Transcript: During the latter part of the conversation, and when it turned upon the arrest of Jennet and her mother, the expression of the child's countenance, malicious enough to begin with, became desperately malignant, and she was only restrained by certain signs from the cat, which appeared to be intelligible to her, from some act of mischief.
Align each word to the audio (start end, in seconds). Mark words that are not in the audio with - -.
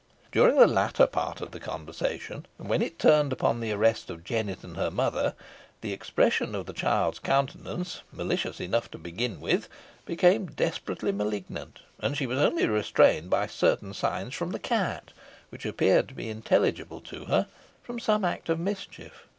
During 0.31 0.57
the 0.57 0.65
latter 0.65 1.05
part 1.05 1.41
of 1.41 1.51
the 1.51 1.59
conversation, 1.59 2.47
and 2.57 2.67
when 2.67 2.81
it 2.81 2.97
turned 2.97 3.31
upon 3.31 3.59
the 3.59 3.71
arrest 3.71 4.09
of 4.09 4.23
Jennet 4.23 4.63
and 4.63 4.75
her 4.75 4.89
mother, 4.89 5.35
the 5.81 5.93
expression 5.93 6.55
of 6.55 6.65
the 6.65 6.73
child's 6.73 7.19
countenance, 7.19 8.01
malicious 8.11 8.59
enough 8.59 8.89
to 8.89 8.97
begin 8.97 9.39
with, 9.39 9.69
became 10.07 10.47
desperately 10.47 11.11
malignant, 11.11 11.81
and 11.99 12.17
she 12.17 12.25
was 12.25 12.39
only 12.39 12.65
restrained 12.65 13.29
by 13.29 13.45
certain 13.45 13.93
signs 13.93 14.33
from 14.33 14.49
the 14.53 14.57
cat, 14.59 15.11
which 15.51 15.67
appeared 15.67 16.07
to 16.07 16.15
be 16.15 16.29
intelligible 16.29 17.01
to 17.01 17.25
her, 17.25 17.45
from 17.83 17.99
some 17.99 18.25
act 18.25 18.49
of 18.49 18.59
mischief. 18.59 19.27